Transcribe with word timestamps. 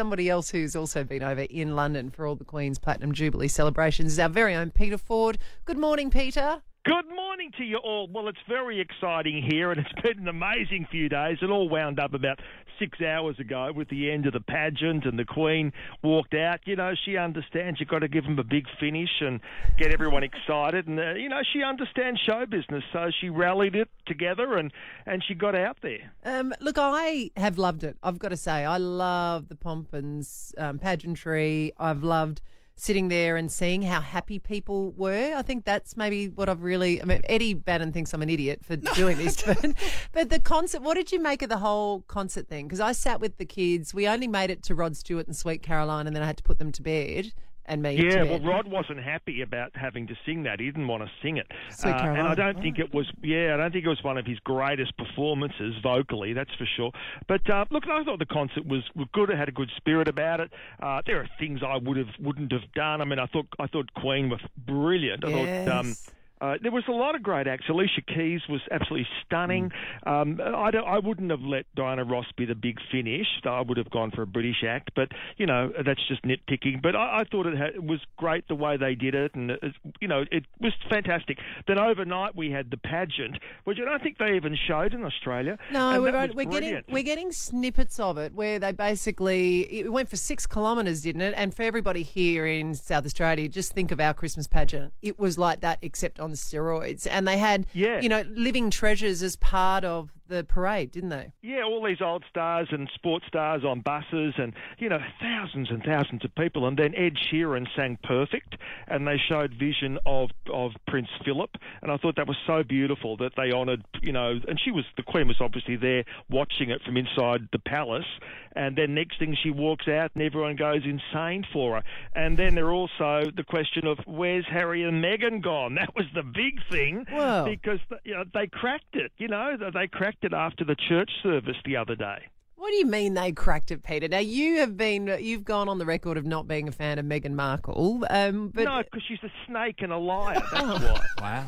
somebody 0.00 0.30
else 0.30 0.48
who's 0.48 0.74
also 0.74 1.04
been 1.04 1.22
over 1.22 1.42
in 1.42 1.76
London 1.76 2.08
for 2.08 2.26
all 2.26 2.34
the 2.34 2.42
Queen's 2.42 2.78
Platinum 2.78 3.12
Jubilee 3.12 3.48
celebrations 3.48 4.12
is 4.12 4.18
our 4.18 4.30
very 4.30 4.54
own 4.54 4.70
Peter 4.70 4.96
Ford. 4.96 5.36
Good 5.66 5.76
morning, 5.76 6.08
Peter. 6.08 6.62
Good 6.86 7.14
morning 7.14 7.50
to 7.58 7.64
you 7.64 7.76
all. 7.76 8.08
Well, 8.10 8.28
it's 8.28 8.38
very 8.48 8.80
exciting 8.80 9.46
here, 9.46 9.70
and 9.70 9.78
it's 9.78 9.92
been 10.02 10.20
an 10.20 10.28
amazing 10.28 10.88
few 10.90 11.10
days. 11.10 11.36
It 11.42 11.50
all 11.50 11.68
wound 11.68 12.00
up 12.00 12.14
about 12.14 12.40
six 12.78 13.02
hours 13.02 13.38
ago 13.38 13.70
with 13.74 13.90
the 13.90 14.10
end 14.10 14.24
of 14.24 14.32
the 14.32 14.40
pageant, 14.40 15.04
and 15.04 15.18
the 15.18 15.26
Queen 15.26 15.74
walked 16.02 16.32
out. 16.32 16.60
You 16.64 16.76
know, 16.76 16.94
she 17.04 17.18
understands 17.18 17.80
you've 17.80 17.90
got 17.90 17.98
to 17.98 18.08
give 18.08 18.24
them 18.24 18.38
a 18.38 18.44
big 18.44 18.64
finish 18.80 19.20
and 19.20 19.40
get 19.76 19.92
everyone 19.92 20.22
excited, 20.22 20.86
and 20.86 20.98
uh, 20.98 21.12
you 21.12 21.28
know 21.28 21.42
she 21.52 21.62
understands 21.62 22.18
show 22.18 22.46
business, 22.46 22.82
so 22.94 23.10
she 23.20 23.28
rallied 23.28 23.76
it 23.76 23.90
together 24.06 24.56
and 24.56 24.72
and 25.04 25.22
she 25.22 25.34
got 25.34 25.54
out 25.54 25.76
there. 25.82 26.10
Um, 26.24 26.54
look, 26.60 26.76
I 26.78 27.30
have 27.36 27.58
loved 27.58 27.84
it. 27.84 27.98
I've 28.02 28.18
got 28.18 28.30
to 28.30 28.38
say, 28.38 28.64
I 28.64 28.78
love 28.78 29.48
the 29.48 29.54
pomp 29.54 29.92
and 29.92 30.26
um, 30.56 30.78
pageantry. 30.78 31.72
I've 31.76 32.02
loved 32.02 32.40
sitting 32.80 33.08
there 33.08 33.36
and 33.36 33.52
seeing 33.52 33.82
how 33.82 34.00
happy 34.00 34.38
people 34.38 34.92
were. 34.92 35.34
I 35.36 35.42
think 35.42 35.64
that's 35.64 35.96
maybe 35.96 36.28
what 36.28 36.48
I've 36.48 36.62
really. 36.62 37.00
I 37.00 37.04
mean, 37.04 37.20
Eddie 37.24 37.54
Bannon 37.54 37.92
thinks 37.92 38.12
I'm 38.14 38.22
an 38.22 38.30
idiot 38.30 38.60
for 38.64 38.76
doing 38.76 39.18
this, 39.18 39.42
but 39.46 39.74
but 40.12 40.30
the 40.30 40.40
concert. 40.40 40.82
What 40.82 40.94
did 40.94 41.12
you 41.12 41.20
make 41.20 41.42
of 41.42 41.48
the 41.48 41.58
whole 41.58 42.00
concert 42.02 42.48
thing? 42.48 42.66
Because 42.66 42.80
I 42.80 42.92
sat 42.92 43.20
with 43.20 43.36
the 43.38 43.44
kids. 43.44 43.92
We 43.92 44.08
only 44.08 44.28
made 44.28 44.50
it 44.50 44.62
to 44.64 44.74
Rod 44.74 44.96
Stewart 44.96 45.26
and 45.26 45.36
Sweet 45.36 45.62
Caroline, 45.62 46.06
and 46.06 46.16
then 46.16 46.22
I 46.22 46.26
had 46.26 46.38
to 46.38 46.42
put 46.42 46.58
them 46.58 46.72
to 46.72 46.82
bed 46.82 47.32
and. 47.70 47.86
Yeah, 47.98 48.24
well, 48.24 48.40
Rod 48.40 48.68
wasn't 48.68 49.00
happy 49.00 49.42
about 49.42 49.70
having 49.74 50.06
to 50.08 50.14
sing 50.26 50.42
that. 50.44 50.60
He 50.60 50.66
didn't 50.66 50.88
want 50.88 51.02
to 51.02 51.10
sing 51.22 51.36
it, 51.36 51.46
uh, 51.84 51.88
and 51.88 52.26
I 52.26 52.34
don't 52.34 52.60
think 52.60 52.78
it 52.78 52.92
was. 52.92 53.10
Yeah, 53.22 53.54
I 53.54 53.56
don't 53.56 53.72
think 53.72 53.84
it 53.84 53.88
was 53.88 54.02
one 54.02 54.18
of 54.18 54.26
his 54.26 54.38
greatest 54.40 54.96
performances 54.96 55.74
vocally. 55.82 56.32
That's 56.32 56.54
for 56.56 56.66
sure. 56.76 56.92
But 57.28 57.48
uh, 57.48 57.64
look, 57.70 57.84
I 57.88 58.04
thought 58.04 58.18
the 58.18 58.26
concert 58.26 58.66
was, 58.66 58.82
was 58.94 59.06
good. 59.12 59.30
It 59.30 59.38
had 59.38 59.48
a 59.48 59.52
good 59.52 59.70
spirit 59.76 60.08
about 60.08 60.40
it. 60.40 60.50
Uh, 60.82 61.02
there 61.06 61.20
are 61.20 61.28
things 61.38 61.60
I 61.66 61.76
would 61.76 61.96
have 61.96 62.14
wouldn't 62.18 62.52
have 62.52 62.70
done. 62.74 63.00
I 63.00 63.04
mean, 63.04 63.18
I 63.18 63.26
thought 63.26 63.46
I 63.58 63.66
thought 63.66 63.92
Queen 63.94 64.28
was 64.28 64.40
brilliant. 64.66 65.24
I 65.24 65.28
yes. 65.28 65.68
thought. 65.68 65.78
Um, 65.78 65.96
uh, 66.40 66.54
there 66.62 66.72
was 66.72 66.84
a 66.88 66.92
lot 66.92 67.14
of 67.14 67.22
great 67.22 67.46
acts. 67.46 67.66
Alicia 67.68 68.00
Keys 68.02 68.40
was 68.48 68.60
absolutely 68.70 69.06
stunning. 69.24 69.70
Mm. 70.06 70.10
Um, 70.10 70.40
I, 70.40 70.70
I, 70.76 70.98
wouldn't 70.98 71.30
have 71.30 71.42
let 71.42 71.66
Diana 71.74 72.04
Ross 72.04 72.26
be 72.36 72.46
the 72.46 72.54
big 72.54 72.78
finish. 72.90 73.26
I 73.44 73.60
would 73.60 73.76
have 73.76 73.90
gone 73.90 74.10
for 74.10 74.22
a 74.22 74.26
British 74.26 74.64
act, 74.66 74.90
but 74.94 75.08
you 75.36 75.46
know 75.46 75.72
that's 75.84 76.00
just 76.08 76.22
nitpicking. 76.22 76.82
But 76.82 76.96
I, 76.96 77.20
I 77.20 77.24
thought 77.30 77.46
it, 77.46 77.56
had, 77.56 77.74
it, 77.74 77.84
was 77.84 78.00
great 78.16 78.48
the 78.48 78.54
way 78.54 78.76
they 78.76 78.94
did 78.94 79.14
it, 79.14 79.34
and 79.34 79.50
it, 79.50 79.74
you 80.00 80.08
know 80.08 80.24
it 80.30 80.46
was 80.60 80.72
fantastic. 80.88 81.38
Then 81.66 81.78
overnight 81.78 82.34
we 82.34 82.50
had 82.50 82.70
the 82.70 82.76
pageant, 82.78 83.38
which 83.64 83.78
I 83.80 83.84
don't 83.84 84.02
think 84.02 84.18
they 84.18 84.36
even 84.36 84.56
showed 84.56 84.94
in 84.94 85.04
Australia. 85.04 85.58
No, 85.72 86.00
we're, 86.00 86.32
we're 86.32 86.44
getting 86.46 86.82
we're 86.88 87.02
getting 87.02 87.32
snippets 87.32 88.00
of 88.00 88.16
it 88.18 88.34
where 88.34 88.58
they 88.58 88.72
basically 88.72 89.60
it 89.80 89.92
went 89.92 90.08
for 90.08 90.16
six 90.16 90.46
kilometres, 90.46 91.02
didn't 91.02 91.22
it? 91.22 91.34
And 91.36 91.54
for 91.54 91.62
everybody 91.62 92.02
here 92.02 92.46
in 92.46 92.74
South 92.74 93.04
Australia, 93.04 93.48
just 93.48 93.72
think 93.72 93.90
of 93.90 94.00
our 94.00 94.14
Christmas 94.14 94.46
pageant. 94.46 94.92
It 95.02 95.18
was 95.18 95.36
like 95.36 95.60
that, 95.60 95.78
except 95.82 96.18
on 96.18 96.29
on 96.30 96.36
steroids, 96.36 97.06
and 97.10 97.26
they 97.26 97.38
had 97.38 97.66
yeah. 97.72 98.00
you 98.00 98.08
know 98.08 98.24
living 98.30 98.70
treasures 98.70 99.22
as 99.22 99.36
part 99.36 99.84
of 99.84 100.12
the 100.30 100.44
parade, 100.44 100.92
didn't 100.92 101.10
they? 101.10 101.32
Yeah, 101.42 101.64
all 101.64 101.84
these 101.84 102.00
old 102.00 102.24
stars 102.30 102.68
and 102.70 102.88
sports 102.94 103.26
stars 103.26 103.62
on 103.64 103.80
buses, 103.80 104.34
and 104.38 104.54
you 104.78 104.88
know 104.88 105.00
thousands 105.20 105.68
and 105.70 105.82
thousands 105.82 106.24
of 106.24 106.34
people. 106.34 106.66
And 106.66 106.78
then 106.78 106.94
Ed 106.94 107.14
Sheeran 107.16 107.66
sang 107.76 107.98
"Perfect," 108.02 108.56
and 108.88 109.06
they 109.06 109.16
showed 109.28 109.52
vision 109.52 109.98
of 110.06 110.30
of 110.50 110.72
Prince 110.86 111.08
Philip, 111.24 111.50
and 111.82 111.92
I 111.92 111.98
thought 111.98 112.16
that 112.16 112.28
was 112.28 112.36
so 112.46 112.62
beautiful 112.62 113.16
that 113.18 113.32
they 113.36 113.52
honoured, 113.52 113.84
you 114.00 114.12
know, 114.12 114.38
and 114.48 114.58
she 114.64 114.70
was 114.70 114.84
the 114.96 115.02
Queen 115.02 115.28
was 115.28 115.36
obviously 115.40 115.76
there 115.76 116.04
watching 116.30 116.70
it 116.70 116.80
from 116.82 116.96
inside 116.96 117.48
the 117.52 117.58
palace, 117.58 118.06
and 118.52 118.76
then 118.76 118.94
next 118.94 119.18
thing 119.18 119.36
she 119.42 119.50
walks 119.50 119.88
out 119.88 120.12
and 120.14 120.22
everyone 120.22 120.56
goes 120.56 120.82
insane 120.84 121.44
for 121.52 121.76
her, 121.76 121.82
and 122.14 122.38
then 122.38 122.54
there 122.54 122.70
also 122.70 123.24
the 123.36 123.44
question 123.46 123.86
of 123.86 123.98
where's 124.06 124.46
Harry 124.46 124.84
and 124.84 125.04
Meghan 125.04 125.42
gone? 125.42 125.76
That 125.80 125.96
was 125.96 126.04
the 126.14 126.22
big 126.22 126.60
thing 126.70 127.06
Whoa. 127.10 127.46
because 127.46 127.78
you 128.04 128.12
know 128.12 128.24
they 128.34 128.46
cracked 128.46 128.94
it, 128.94 129.12
you 129.16 129.28
know, 129.28 129.56
they 129.72 129.86
cracked 129.86 130.19
it 130.24 130.32
after 130.32 130.64
the 130.64 130.76
church 130.76 131.10
service 131.22 131.56
the 131.64 131.76
other 131.76 131.94
day. 131.94 132.26
What 132.56 132.70
do 132.70 132.76
you 132.76 132.86
mean 132.86 133.14
they 133.14 133.32
cracked 133.32 133.70
it, 133.70 133.82
Peter? 133.82 134.06
Now 134.06 134.18
you 134.18 134.58
have 134.58 134.76
been 134.76 135.06
you've 135.20 135.44
gone 135.44 135.68
on 135.68 135.78
the 135.78 135.86
record 135.86 136.18
of 136.18 136.26
not 136.26 136.46
being 136.46 136.68
a 136.68 136.72
fan 136.72 136.98
of 136.98 137.06
Meghan 137.06 137.32
Markle, 137.32 138.04
um, 138.10 138.48
but 138.48 138.64
no, 138.64 138.82
because 138.82 139.02
she's 139.08 139.22
a 139.22 139.32
snake 139.46 139.76
and 139.78 139.92
a 139.92 139.96
liar. 139.96 140.42
That's 140.52 140.80
why. 140.84 141.00
Wow. 141.20 141.46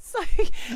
So, 0.10 0.24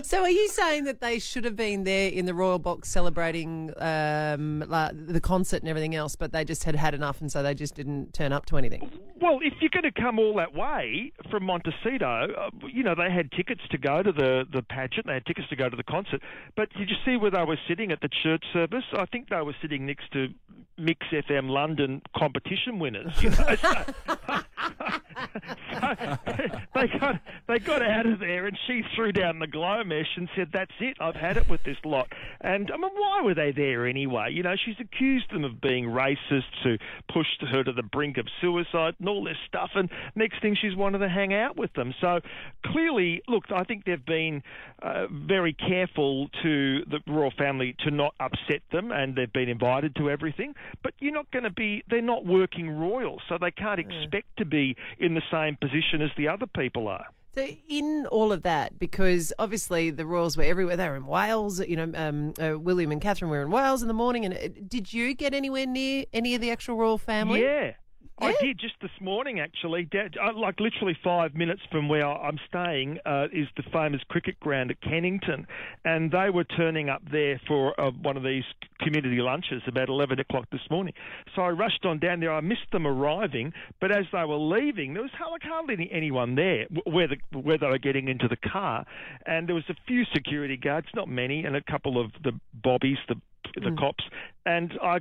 so 0.03 0.23
are 0.23 0.31
you 0.31 0.49
saying 0.49 0.85
that 0.85 1.01
they 1.01 1.19
should 1.19 1.45
have 1.45 1.57
been 1.57 1.85
there 1.85 2.09
in 2.11 2.27
the 2.27 2.35
royal 2.35 2.59
box 2.59 2.89
celebrating 2.89 3.73
um, 3.79 4.61
the 4.61 5.21
concert 5.21 5.61
and 5.63 5.69
everything 5.69 5.95
else, 5.95 6.15
but 6.15 6.31
they 6.31 6.45
just 6.45 6.63
had 6.63 6.77
had 6.77 6.95
enough, 6.95 7.21
and 7.21 7.33
so 7.33 7.43
they 7.43 7.55
just 7.55 7.75
didn't 7.75 8.13
turn 8.13 8.33
up 8.33 8.47
to 8.47 8.59
anything? 8.59 8.91
Well, 9.21 9.39
if 9.43 9.55
you're 9.61 9.71
going 9.71 9.91
to 9.93 10.01
come 10.01 10.19
all 10.19 10.37
that 10.37 10.55
way 10.55 11.13
from 11.31 11.45
Montecito, 11.45 12.29
uh, 12.39 12.51
you 12.69 12.85
know 12.85 12.95
they 12.95 13.11
had 13.11 13.33
tickets 13.33 13.63
to 13.71 13.79
go 13.79 14.03
to 14.03 14.13
the 14.13 14.45
the 14.53 14.63
pageant, 14.63 15.07
they 15.07 15.15
had 15.15 15.27
tickets 15.27 15.49
to 15.49 15.57
go 15.57 15.69
to 15.69 15.77
the 15.77 15.83
concert, 15.83 16.21
but 16.55 16.69
did 16.75 16.91
you 16.91 16.97
see 17.05 17.17
where 17.17 17.31
they 17.31 17.45
were 17.45 17.59
sitting 17.67 17.91
at 17.91 18.03
the 18.03 18.11
church 18.23 18.45
service? 18.53 18.85
I 18.93 19.07
think 19.07 19.31
they 19.31 19.41
were 19.41 19.57
sitting 19.61 19.87
next 19.87 20.13
to 20.13 20.29
Mix 20.77 21.07
FM 21.13 21.49
London 21.49 22.03
competition 22.17 22.79
winners. 22.79 23.21
You 23.23 23.31
know? 23.31 23.57
they 26.75 26.89
got 26.99 27.21
they 27.47 27.59
got 27.59 27.83
out 27.83 28.07
of 28.07 28.19
there, 28.19 28.47
and 28.47 28.59
she 28.67 28.83
threw 28.95 29.13
down 29.13 29.39
the 29.39 29.47
glow 29.47 29.83
mesh 29.85 30.17
and 30.17 30.29
said, 30.37 30.51
"That's 30.53 30.73
it. 30.81 30.97
I've 31.01 31.15
had 31.15 31.37
it 31.37 31.49
with 31.49 31.63
this 31.65 31.77
lot." 31.85 32.09
And 32.41 32.71
I 32.71 32.77
mean, 32.77 32.91
why 32.95 33.21
were 33.23 33.35
they 33.35 33.53
there 33.53 33.87
anyway? 33.87 34.33
You 34.33 34.43
know, 34.43 34.55
she's 34.57 34.77
accused 34.81 35.31
them 35.33 35.45
of 35.45 35.61
being 35.61 35.87
racist, 35.87 36.43
who 36.63 36.77
pushed 37.13 37.43
her 37.43 37.65
to 37.65 37.73
the 37.73 37.83
brink 37.83 38.19
of 38.19 38.27
suicide, 38.41 38.95
and 38.99 39.09
all 39.09 39.25
this 39.25 39.37
stuff. 39.47 39.71
And 39.75 39.91
next 40.15 40.41
thing, 40.43 40.57
she's 40.61 40.77
wanted 40.77 40.99
to 40.99 41.09
hang 41.09 41.35
out 41.35 41.57
with 41.57 41.73
them. 41.75 41.95
So 42.01 42.21
clearly, 42.67 43.23
look, 43.29 43.45
I 43.55 43.65
think 43.65 43.85
they've 43.85 44.05
been 44.05 44.43
uh, 44.83 45.07
very 45.11 45.53
careful 45.53 46.29
to 46.43 46.85
the 46.87 47.01
royal 47.07 47.33
family 47.37 47.77
to 47.85 47.91
not 47.91 48.15
upset 48.21 48.63
them, 48.73 48.93
and 48.93 49.15
they've 49.17 49.33
been 49.33 49.49
invited 49.49 49.97
to 49.97 50.11
everything. 50.11 50.55
But 50.83 50.95
you're 50.99 51.13
not 51.13 51.31
going 51.31 51.45
to 51.45 51.51
be. 51.51 51.83
They're 51.89 52.03
not 52.03 52.25
working 52.25 52.71
royal, 52.71 53.21
so 53.29 53.39
they 53.41 53.51
can't 53.51 53.81
expect 53.81 54.37
to 54.39 54.45
be 54.45 54.77
in 55.05 55.15
the 55.15 55.23
same 55.31 55.57
position 55.61 56.03
as 56.03 56.11
the 56.17 56.29
other 56.29 56.47
people 56.47 56.89
are. 56.89 57.07
So, 57.35 57.49
in 57.69 58.07
all 58.13 58.33
of 58.33 58.43
that, 58.43 58.79
because 58.79 59.33
obviously 59.41 59.91
the 59.91 60.07
royals 60.07 60.37
were 60.37 60.45
everywhere, 60.45 60.77
they 60.77 60.89
were 60.89 60.95
in 60.95 61.07
Wales. 61.07 61.61
You 61.61 61.77
know, 61.77 61.93
um, 61.97 62.33
uh, 62.41 62.59
William 62.59 62.93
and 62.93 63.01
Catherine 63.01 63.31
were 63.31 63.43
in 63.43 63.51
Wales 63.51 63.83
in 63.83 63.89
the 63.89 63.95
morning. 63.95 64.25
And 64.25 64.35
uh, 64.35 64.49
did 64.69 64.93
you 64.93 65.15
get 65.15 65.35
anywhere 65.35 65.67
near 65.67 66.05
any 66.13 66.37
of 66.37 66.41
the 66.41 66.53
actual 66.53 66.77
royal 66.77 66.99
family? 66.99 67.43
Yeah. 67.43 67.73
I 68.21 68.29
Yeah? 68.29 68.35
did 68.41 68.59
just 68.61 68.75
this 68.81 68.93
morning, 69.01 69.41
actually. 69.41 69.89
Uh, 69.93 70.33
like 70.35 70.61
literally 70.61 70.97
five 71.03 71.35
minutes 71.35 71.63
from 71.71 71.89
where 71.89 72.07
I'm 72.07 72.39
staying 72.49 73.01
uh, 73.05 73.27
is 73.33 73.49
the 73.57 73.65
famous 73.73 74.03
cricket 74.09 74.39
ground 74.39 74.71
at 74.71 74.81
Kennington, 74.81 75.47
and 75.85 76.13
they 76.13 76.31
were 76.31 76.45
turning 76.45 76.89
up 76.89 77.03
there 77.11 77.41
for 77.49 77.79
uh, 77.81 77.91
one 77.91 78.17
of 78.17 78.23
these 78.23 78.45
community 78.81 79.21
lunches 79.21 79.63
about 79.67 79.89
11 79.89 80.21
o'clock 80.21 80.47
this 80.53 80.61
morning. 80.71 80.95
So 81.35 81.43
I 81.43 81.49
rushed 81.51 81.85
on 81.85 81.99
down 81.99 82.21
there. 82.21 82.33
I 82.33 82.41
missed 82.41 82.71
them 82.71 82.87
arriving, 82.87 83.53
but 83.81 83.91
as 83.91 84.05
they 84.13 84.25
were 84.25 84.37
leaving, 84.37 84.95
there 84.95 85.03
was 85.03 85.11
hardly, 85.19 85.41
hardly 85.49 85.75
any- 85.75 85.91
anyone 85.93 86.37
there 86.37 86.67
where 86.87 87.09
the, 87.09 87.17
where 87.39 87.59
they 87.59 87.67
were 87.67 87.79
getting 87.79 88.07
into 88.09 88.29
the 88.29 88.37
car, 88.37 88.87
and 89.27 89.49
there 89.49 89.57
was 89.57 89.65
a 89.69 89.75
few 89.89 90.05
security 90.15 90.57
guards, 90.57 90.87
not 90.95 91.09
many, 91.09 91.45
and 91.45 91.57
a 91.57 91.63
couple 91.63 92.01
of 92.01 92.13
the 92.23 92.33
bobbies, 92.53 92.99
the 93.09 93.17
the 93.57 93.71
cops, 93.79 94.03
and 94.47 94.73
I 94.83 94.99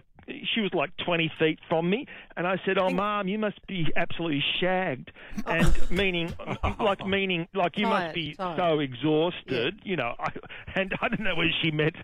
she 0.53 0.61
was 0.61 0.73
like 0.73 0.95
20 0.97 1.31
feet 1.39 1.59
from 1.69 1.89
me, 1.89 2.07
and 2.37 2.47
I 2.47 2.57
said, 2.65 2.77
"Oh, 2.77 2.89
mom, 2.89 3.27
you 3.27 3.37
must 3.39 3.65
be 3.67 3.87
absolutely 3.95 4.43
shagged," 4.59 5.11
and 5.45 5.91
meaning 5.91 6.33
like 6.79 7.05
meaning 7.05 7.47
like 7.53 7.77
you 7.77 7.85
Tired, 7.85 8.03
must 8.05 8.15
be 8.15 8.33
tired. 8.35 8.57
so 8.57 8.79
exhausted, 8.79 9.79
you 9.83 9.95
know. 9.95 10.13
I, 10.19 10.31
and 10.75 10.93
I 11.01 11.07
don't 11.09 11.21
know 11.21 11.35
whether 11.35 11.51
she 11.61 11.71
meant 11.71 11.95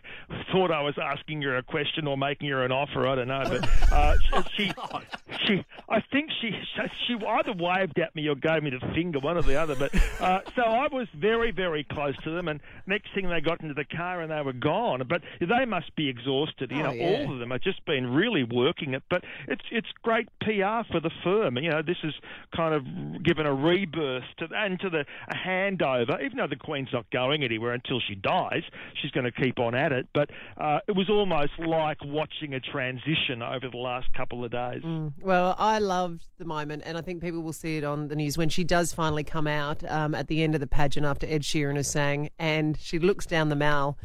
thought 0.51 0.71
I 0.71 0.81
was 0.81 0.95
asking 1.01 1.41
her 1.43 1.57
a 1.57 1.63
question 1.63 2.07
or 2.07 2.17
making 2.17 2.49
her 2.49 2.63
an 2.63 2.71
offer. 2.71 3.07
I 3.07 3.15
don't 3.15 3.27
know, 3.27 3.43
but 3.47 3.69
uh, 3.91 4.15
she 4.55 4.71
she 5.45 5.65
I 5.87 6.01
think 6.11 6.29
she 6.41 6.51
she 7.07 7.13
either 7.15 7.53
waved 7.53 7.99
at 7.99 8.15
me 8.15 8.27
or 8.27 8.35
gave 8.35 8.63
me 8.63 8.69
the 8.71 8.79
finger, 8.93 9.19
one 9.19 9.37
or 9.37 9.41
the 9.41 9.55
other. 9.59 9.75
But 9.75 9.93
uh, 10.21 10.41
so 10.55 10.61
I 10.63 10.87
was 10.91 11.07
very 11.15 11.51
very 11.51 11.83
close 11.83 12.15
to 12.23 12.31
them, 12.31 12.47
and 12.47 12.59
next 12.85 13.13
thing 13.13 13.29
they 13.29 13.41
got 13.41 13.61
into 13.61 13.73
the 13.73 13.85
car 13.85 14.21
and 14.21 14.31
they 14.31 14.41
were 14.41 14.53
gone. 14.53 15.01
But 15.07 15.21
they 15.39 15.65
must 15.65 15.95
be 15.95 16.09
exhausted. 16.09 16.71
You 16.71 16.79
Oh, 16.79 16.83
know, 16.83 16.91
yeah. 16.93 17.05
all 17.25 17.33
of 17.33 17.39
them 17.39 17.51
have 17.51 17.61
just 17.61 17.83
been 17.85 18.08
really 18.09 18.43
working 18.43 18.93
it. 18.93 19.03
But 19.09 19.23
it's 19.47 19.63
it's 19.71 19.87
great 20.03 20.27
PR 20.41 20.83
for 20.91 20.99
the 21.01 21.11
firm. 21.23 21.57
You 21.57 21.69
know, 21.69 21.81
this 21.81 21.97
is 22.03 22.13
kind 22.55 22.73
of 22.73 23.23
given 23.23 23.45
a 23.45 23.53
rebirth 23.53 24.23
to 24.39 24.47
and 24.55 24.79
to 24.79 24.89
the 24.89 25.05
a 25.27 25.35
handover. 25.35 26.23
Even 26.23 26.37
though 26.37 26.47
the 26.47 26.55
Queen's 26.55 26.89
not 26.93 27.09
going 27.11 27.43
anywhere 27.43 27.73
until 27.73 27.99
she 27.99 28.15
dies, 28.15 28.63
she's 29.01 29.11
going 29.11 29.25
to 29.25 29.31
keep 29.31 29.59
on 29.59 29.75
at 29.75 29.91
it. 29.91 30.07
But 30.13 30.29
uh, 30.57 30.79
it 30.87 30.95
was 30.95 31.09
almost 31.09 31.51
like 31.59 31.97
watching 32.03 32.53
a 32.53 32.59
transition 32.59 33.41
over 33.41 33.69
the 33.69 33.77
last 33.77 34.11
couple 34.13 34.43
of 34.43 34.51
days. 34.51 34.81
Well, 35.21 35.55
I 35.57 35.79
loved 35.79 36.23
the 36.37 36.45
moment, 36.45 36.83
and 36.85 36.97
I 36.97 37.01
think 37.01 37.21
people 37.21 37.41
will 37.41 37.53
see 37.53 37.77
it 37.77 37.83
on 37.83 38.07
the 38.07 38.15
news 38.15 38.37
when 38.37 38.49
she 38.49 38.63
does 38.63 38.93
finally 38.93 39.23
come 39.23 39.47
out 39.47 39.83
um, 39.89 40.15
at 40.15 40.27
the 40.27 40.43
end 40.43 40.55
of 40.55 40.61
the 40.61 40.67
pageant 40.67 41.05
after 41.05 41.27
Ed 41.27 41.43
Sheeran 41.43 41.75
has 41.75 41.89
sang, 41.89 42.29
and 42.39 42.77
she 42.79 42.99
looks 42.99 43.25
down 43.25 43.49
the 43.49 43.55
mall, 43.55 43.97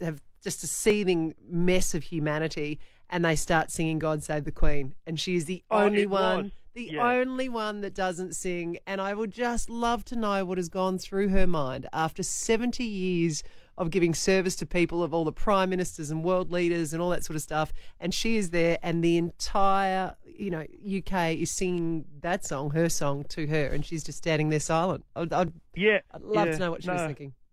have 0.00 0.20
just 0.42 0.64
a 0.64 0.66
seething 0.66 1.34
mess 1.48 1.94
of 1.94 2.02
humanity, 2.02 2.80
and 3.12 3.24
they 3.24 3.36
start 3.36 3.70
singing 3.70 4.00
God 4.00 4.24
Save 4.24 4.44
the 4.44 4.50
Queen. 4.50 4.94
And 5.06 5.20
she 5.20 5.36
is 5.36 5.44
the 5.44 5.62
Oh, 5.70 5.80
only 5.80 6.06
one. 6.06 6.44
was. 6.44 6.52
The 6.74 6.88
Yeah. 6.94 7.06
only 7.12 7.50
one 7.50 7.82
that 7.82 7.92
doesn't 7.94 8.34
sing, 8.34 8.78
and 8.86 8.98
I 8.98 9.12
would 9.12 9.30
just 9.30 9.68
love 9.68 10.06
to 10.06 10.16
know 10.16 10.42
what 10.46 10.56
has 10.56 10.70
gone 10.70 10.96
through 10.96 11.28
her 11.28 11.46
mind 11.46 11.86
after 11.92 12.22
70 12.22 12.82
years 12.82 13.42
of 13.76 13.90
giving 13.90 14.14
service 14.14 14.56
to 14.56 14.64
people, 14.66 15.02
of 15.02 15.12
all 15.12 15.24
the 15.26 15.32
prime 15.32 15.68
ministers 15.68 16.10
and 16.10 16.24
world 16.24 16.50
leaders 16.50 16.94
and 16.94 17.02
all 17.02 17.10
that 17.10 17.24
sort 17.26 17.36
of 17.36 17.42
stuff. 17.42 17.74
And 18.00 18.14
she 18.14 18.38
is 18.38 18.50
there, 18.50 18.78
and 18.82 19.04
the 19.04 19.18
entire, 19.18 20.16
you 20.24 20.50
know, 20.50 20.64
UK 20.82 21.34
is 21.34 21.50
singing 21.50 22.06
that 22.22 22.46
song, 22.46 22.70
her 22.70 22.88
song, 22.88 23.24
to 23.30 23.46
her, 23.48 23.66
and 23.66 23.84
she's 23.84 24.02
just 24.02 24.16
standing 24.18 24.48
there 24.48 24.58
silent. 24.60 25.04
I'd, 25.14 25.30
I'd, 25.34 25.52
Yeah, 25.74 26.00
I'd 26.10 26.22
love 26.22 26.48
yeah, 26.48 26.52
to 26.54 26.58
know 26.58 26.70
what 26.70 26.82
she 26.82 26.88
was 26.88 27.02
no. 27.02 27.08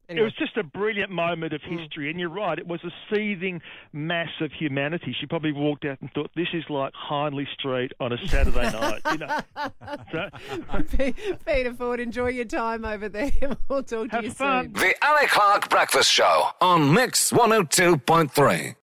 Thinking. 0.09 0.17
It 0.17 0.23
was 0.25 0.33
just 0.33 0.57
a 0.57 0.63
brilliant 0.63 1.11
moment 1.11 1.53
of 1.53 1.61
Mm. 1.61 1.79
history, 1.79 2.09
and 2.09 2.19
you're 2.19 2.29
right. 2.29 2.57
It 2.59 2.67
was 2.67 2.81
a 2.83 2.91
seething 3.13 3.61
mass 3.93 4.29
of 4.41 4.51
humanity. 4.51 5.15
She 5.19 5.25
probably 5.25 5.51
walked 5.53 5.85
out 5.85 5.99
and 6.01 6.11
thought, 6.13 6.31
"This 6.35 6.47
is 6.53 6.63
like 6.69 6.93
Hindley 7.09 7.47
Street 7.57 7.91
on 7.99 8.11
a 8.11 8.17
Saturday 8.27 8.71
night." 8.71 9.01
You 9.11 9.17
know, 9.19 9.39
so, 10.11 10.29
Peter 11.45 11.73
Ford, 11.73 11.99
enjoy 11.99 12.29
your 12.29 12.45
time 12.45 12.85
over 12.85 13.07
there. 13.09 13.31
We'll 13.69 13.83
talk 13.83 14.09
to 14.09 14.23
you 14.23 14.31
fun. 14.31 14.65
soon. 14.65 14.73
The 14.73 14.95
Ali 15.05 15.27
Clark 15.27 15.69
Breakfast 15.69 16.11
Show 16.11 16.47
on 16.59 16.91
Mix 16.93 17.31
102.3. 17.31 18.75